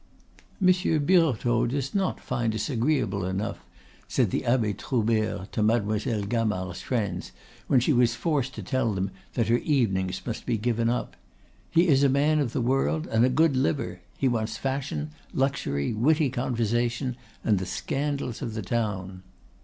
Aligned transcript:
"Monsieur 0.59 0.97
Birotteau 0.97 1.67
does 1.67 1.93
not 1.93 2.19
find 2.19 2.55
us 2.55 2.71
agreeable 2.71 3.23
enough," 3.23 3.59
said 4.07 4.31
the 4.31 4.47
Abbe 4.47 4.73
Troubert 4.73 5.51
to 5.51 5.61
Mademoiselle 5.61 6.23
Gamard's 6.23 6.81
friends 6.81 7.31
when 7.67 7.79
she 7.79 7.93
was 7.93 8.15
forced 8.15 8.55
to 8.55 8.63
tell 8.63 8.93
them 8.95 9.11
that 9.35 9.47
her 9.47 9.57
"evenings" 9.59 10.19
must 10.25 10.47
be 10.47 10.57
given 10.57 10.89
up. 10.89 11.15
"He 11.69 11.87
is 11.87 12.01
a 12.01 12.09
man 12.09 12.39
of 12.39 12.51
the 12.51 12.61
world, 12.61 13.05
and 13.05 13.23
a 13.23 13.29
good 13.29 13.55
liver! 13.55 13.99
He 14.17 14.27
wants 14.27 14.57
fashion, 14.57 15.11
luxury, 15.35 15.93
witty 15.93 16.31
conversation, 16.31 17.15
and 17.43 17.59
the 17.59 17.67
scandals 17.67 18.41
of 18.41 18.55
the 18.55 18.63
town." 18.63 19.21